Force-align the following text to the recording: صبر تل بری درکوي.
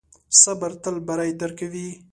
صبر 0.41 0.71
تل 0.83 0.95
بری 1.07 1.31
درکوي. 1.41 1.87